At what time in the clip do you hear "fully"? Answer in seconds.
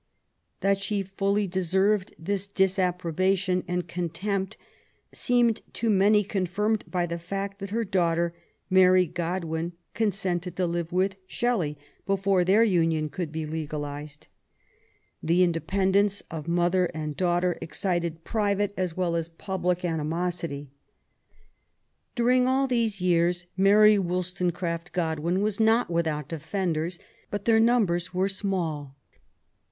1.03-1.45